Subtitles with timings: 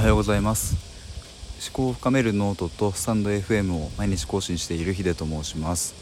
[0.00, 0.76] はようございます。
[1.62, 5.94] 思考を深めるノートとスタンド FM を毎日更新しているヒデと申します、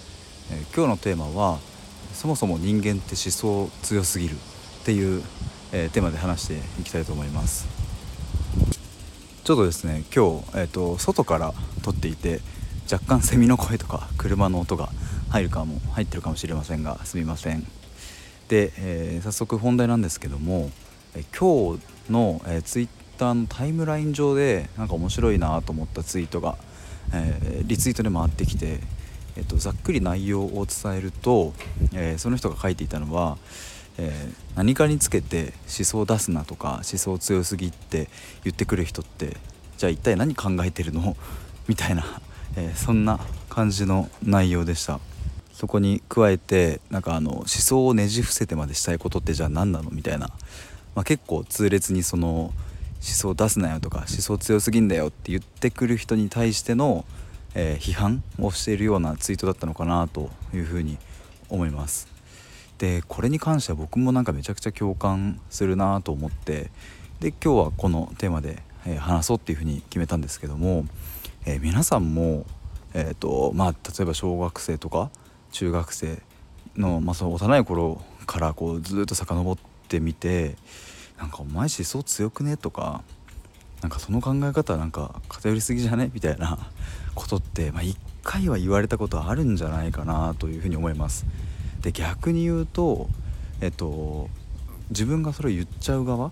[0.53, 1.59] えー、今日のテーマは
[2.13, 5.21] そもそも人間って思想強すぎるっていう、
[5.73, 7.67] えー、テーマで話していきたいと思います。
[9.43, 11.53] ちょっとですね今日、えーと、外から
[11.83, 12.41] 撮っていて
[12.91, 14.91] 若干セミの声とか車の音が
[15.31, 17.67] 入るかも入ってるかもしれませんがすみません。
[18.47, 20.71] で、えー、早速本題なんですけども、
[21.17, 22.89] え今日の、えー、ツイッ
[23.19, 26.57] ターのタイムライン上でなんか面白いなと思ったツイートが、
[27.13, 28.81] えー、リツイートで回ってきて、
[29.37, 31.53] えーと、ざっくり内容を伝えると、
[31.93, 33.37] えー、その人が書いていたのは、
[33.99, 38.09] えー、何かにつけて思想出すなとか思想強すぎって
[38.45, 39.37] 言ってくる人って
[39.77, 41.17] じゃあ一体何考えてるの？
[41.69, 42.05] みたいな、
[42.57, 45.01] えそんな感じの内容でした。
[45.53, 49.91] そこに加えてなんかあの思想をねじ伏せてまでしたいことってじゃあ何なの？
[49.91, 50.29] みたいな、
[50.95, 52.53] まあ、結構痛烈にその
[53.01, 57.05] 思想出すなよとか思想強すぎんだよって言ってくる人に対しての、
[57.55, 60.99] えー、批判をしているようなツイートだったのかなというふうに
[61.49, 62.09] 思います。
[62.79, 66.71] でこれに関しては僕もなんかめちゃくちゃ共感するなと思って
[67.19, 70.87] で今日はこのテーマで、えー、話そうっていうふうに決めたんですけども、
[71.45, 72.47] えー、皆さんも
[72.95, 75.11] えーとまあ、例えば小学生とか
[75.53, 76.23] 中学生
[76.77, 80.57] の,、まあその幼い頃からこうずっと遡ってみて
[81.19, 82.57] なんかお前思想強くね？
[82.57, 83.03] とか
[83.83, 86.11] なんかその考え方なんか偏りすぎじゃね？
[86.15, 86.59] みたいな
[87.15, 87.83] ことってまあ、
[88.23, 91.27] 回は言われたことあるんじゃないかなというふうに思います。
[91.81, 93.09] で逆に言うと
[93.61, 94.29] えっと
[94.91, 96.31] 自分がそれを言っちゃう側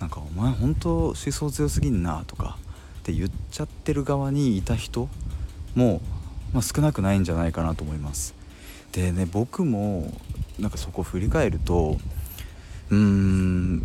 [0.00, 2.58] なんか「お前本当思想強すぎんな」とか
[3.00, 5.08] って言っちゃってる側にいた人
[5.74, 6.00] も、
[6.52, 8.34] まあ、少なくないんじゃないかなと思います。
[8.92, 10.12] でね僕も
[10.58, 11.98] なんかそこを振り返ると
[12.90, 13.82] うーん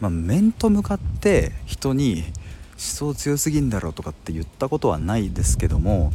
[0.00, 2.24] まあ、面と向かって人に
[2.72, 6.12] 思想強すぎんだろうとかって言ったことはないですけども、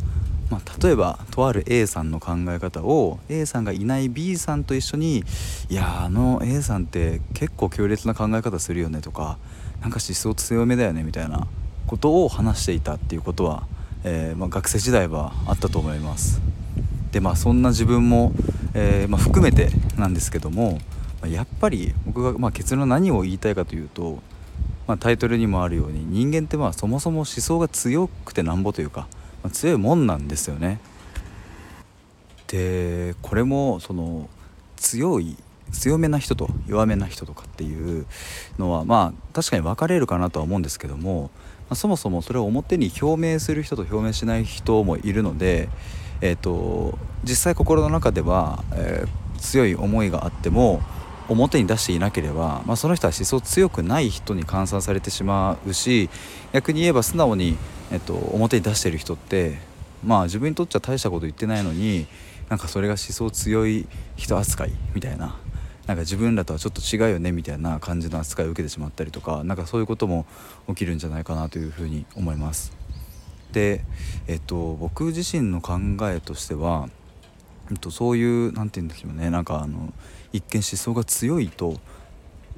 [0.50, 5.24] まあ、例えばとある A さんの考え方を A さんがいない B さんと一緒に
[5.70, 9.38] 「いやあの A さんって結構強烈な考え方するよね」とか
[9.82, 11.48] 「なんか思想強めだよね」みたいな
[11.86, 13.68] ことを話していたっていうことは、
[14.04, 16.42] えー、まあ、学生時代はあったと思います。
[17.12, 18.34] でまあそんな自分も、
[18.74, 20.80] えー、まあ、含めてなんですけども
[21.28, 24.20] やっぱり僕がま結論何を言いたいかというと、
[24.88, 29.08] まあ、タイトルにもあるように人間ってまあそもそも思想が強くてなんぼというか、
[29.44, 30.80] まあ、強いもんなんですよね。
[32.48, 34.30] でこれもその
[34.76, 35.36] 強い
[35.72, 38.06] 強めな人と弱めな人とかっていう
[38.58, 41.30] のはまあ確かに分かれるかなとは思うんですけども、ま
[41.72, 45.70] あ、そもそもそれを表に表明する人と表明しない人もいるので、
[46.22, 50.82] えーと、実際心の中では、えー、強い思いがあっても
[51.28, 56.10] 表に出していなければ、まあ、その人は思想強くない人に換算されてしまうし
[56.54, 57.58] 逆に言えば素直に、
[57.92, 59.58] えっと、表に出してる人って
[60.04, 62.08] まあ自分にとっちゃ大したこと言ってないのに
[62.50, 65.36] なんかそれが思想強い人扱いみたいな
[65.88, 70.26] なんか自分らとはちょっと違うよねみたいな感じの扱いを受けてしまったりとか何かそういうことも
[70.68, 72.86] 起きるんじゃないかなというふうに思います。
[73.56, 73.86] で、
[74.28, 76.90] えっと、僕自身の考えとしては、
[77.80, 79.30] と、そういう何て言うんですよね。
[79.30, 79.94] なんかあの
[80.34, 81.80] 一見思想が強いと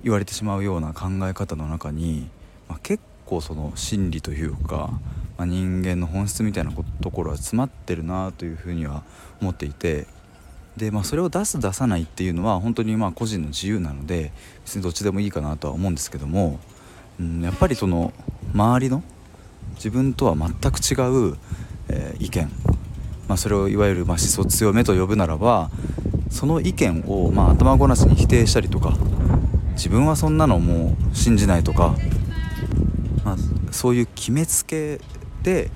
[0.03, 2.29] 言われてしまうような考え方の中に、
[2.68, 4.90] まあ、結構その心理というか、
[5.38, 9.03] まあ、人間の本質みたいなところは詰まってるなというふうには
[9.41, 10.07] 思っていて
[10.78, 14.31] で、まあ、それを出す出さないっていうのは本当にまあ個人の自由なので
[14.63, 16.59] 別にどっちでもいいかなとは思うんですけども、
[17.19, 18.13] うん、やっぱりその
[18.53, 19.03] 周りの
[19.75, 20.95] 自分とは全く違
[21.31, 21.38] う、
[21.89, 22.50] えー、意見、
[23.27, 25.69] まあ、それをいわゆるまあ思想強めと呼ぶならば
[26.29, 28.97] その意見を、まあ、頭ごなしに否定したりとか
[29.71, 31.95] 自分はそんなのもう信じないとか、
[33.23, 33.38] まあ、
[33.71, 34.99] そういう決めつけ
[35.43, 35.69] で、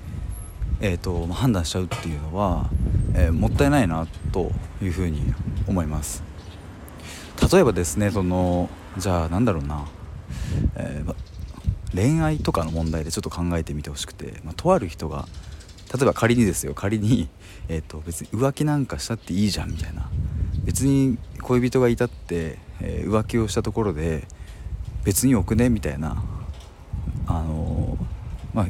[0.80, 2.68] えーとま、判断しちゃうっていうのは、
[3.14, 4.50] えー、もったいないなと
[4.82, 5.32] いうふうに
[5.66, 6.22] 思います。
[7.52, 9.86] 例えばですねそのじゃあなんだろうな、
[10.76, 11.14] えー、
[11.94, 15.26] 恋愛とかの問題でちょっと考えてみてほしくて、まあ、とある人が
[15.94, 17.28] 例えば仮にですよ仮に、
[17.68, 20.08] えーと別に浮気なんかしたっていいじゃんみたいな
[20.64, 24.26] 別に恋人がいたって、えー、浮気をしたところで
[25.04, 26.22] 別によくねみたいな
[27.26, 28.66] あのー、まあ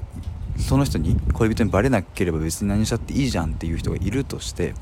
[0.59, 4.75] その人に恋人にバレなければ別に何したっていいじゃんっていう人がいるとして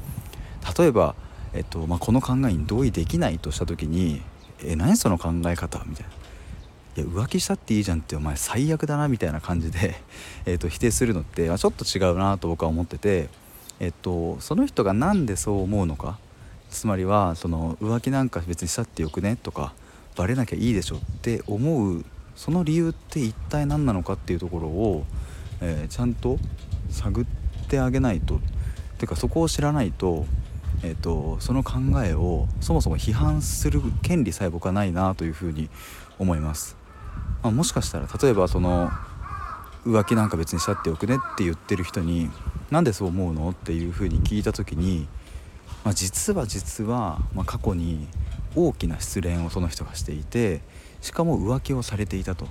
[0.78, 1.14] 例えば、
[1.52, 4.22] えっとまあ、この考えに同意できないとした時に
[4.64, 6.12] 「え何その考え方?」みたいな。
[6.96, 10.00] いや浮気したっていいじゃんってお前最悪だなみたいな感じで、
[10.46, 13.28] え、と否定するのって、あ、ちょっと違うなと僕は思ってて、
[13.78, 16.18] えっと、その人が何でそう思うのか
[16.70, 19.72] つまりはその浮気なんか別にしたってよくねとか
[20.16, 22.04] バレなきゃいいでしょって思う
[22.36, 25.04] その理由って一体何なのかっていうところを、
[25.60, 26.38] えー、ちゃんと
[26.90, 27.26] 探っ
[27.68, 28.36] てあげないと。
[28.36, 28.40] っ
[29.00, 30.26] てかそこを知らないと,、
[30.82, 35.70] えーと、その考えをそもそも批判する権利さえ僕はないなというふうに
[36.18, 36.76] 思います、
[37.42, 38.90] まあ、もしかしたら例えばその
[39.86, 42.30] 浮気なんか別にしちゃってよくねって言ってる人に
[42.70, 45.08] なんでそう思うのっていうふうに聞いた時に、
[45.84, 48.06] まあ、実は実は、まあ、過去に
[48.54, 50.60] 大きな失恋をその人がしていて
[51.00, 52.46] しかも浮気をされていたと。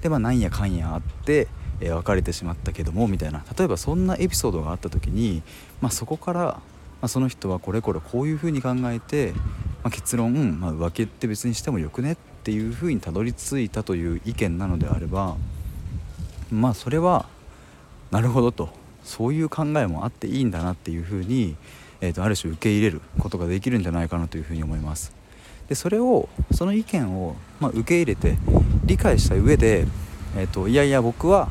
[0.00, 1.48] でまあなんやかんやあって、
[1.80, 3.44] えー、別れてしまったけどもみたいな。
[3.58, 5.42] 例えばそんなエピソードがあった時に、
[5.80, 6.60] まあ、そこから、ま
[7.02, 9.32] あ、その人はこれこれこういうふうに考えて、
[9.82, 12.16] まあ、結論、まあ、浮気って別にしてもよくねっ
[12.46, 15.36] ていうふうにたどり着いたという意見なのであれば
[16.52, 17.26] まあそれは
[18.12, 18.68] なるほどと
[19.02, 21.56] そういう考えもあっていいんだなっていうふうに、
[22.00, 25.12] えー、とある種受け入れることができるんじゃないかなというふうに思います。
[25.68, 28.38] でそれをその意見を、まあ、受け入れて
[28.84, 29.88] 理解した上で、
[30.36, 31.48] えーと、いやいや僕は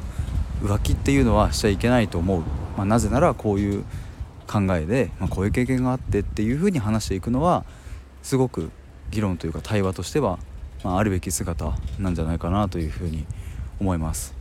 [0.64, 2.44] 浮気っていうのはしちゃいけないと思う、
[2.78, 3.84] まあ、なぜならこういう
[4.48, 7.66] 考えで、まあ、こういう経験があってっていうふうに話していくのは
[8.24, 8.72] すごく
[9.12, 10.40] 議論というか対話としては、
[10.84, 13.26] まあ、あるべき姿なんじゃないかなというふうに
[13.80, 14.36] 思います。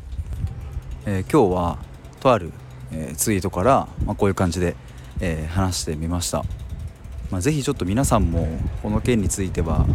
[1.06, 1.78] えー、今日は
[2.20, 2.52] とある、
[2.92, 4.76] えー、ツイートから、まあ、こういう感じで、
[5.20, 6.44] えー、話してみました。
[7.30, 8.46] まあ、ぜひちょっと皆さんも
[8.82, 9.86] この件については、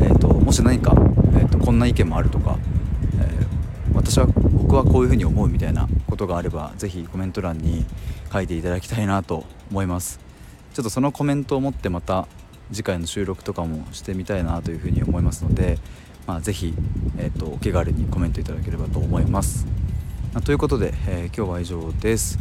[0.00, 0.92] えーと、もし何か、
[1.34, 2.58] えーと、こんな意見もあるとか、
[3.20, 3.46] え、
[3.94, 7.84] 私は僕はこういうふうに思うみたいなことがあればぜひコメント欄に
[8.32, 10.18] 書いていただきたいなと思います
[10.74, 12.26] ちょっとそのコメントを持ってまた
[12.72, 15.78] 次回の収録とかもしてみたいなというふうに思いますので、
[16.26, 16.74] まあ、ぜひ、
[17.18, 19.66] えーとお気軽にコメントいただければと思います。
[20.36, 22.38] まということで、えー、今日は以上です。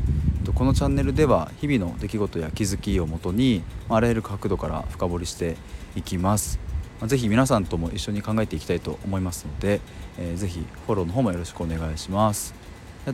[0.54, 5.56] このチャンネルでは日々の出来事や気づきをもとにあらゆる角度から深掘りして
[5.96, 6.60] いきます。
[7.08, 9.80] 是非皆さんとも一緒に考えていきたいと思いますので、
[10.20, 12.54] えー、ぜひフォローの方もよろしくお願いします。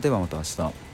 [0.00, 0.91] ではまた明日。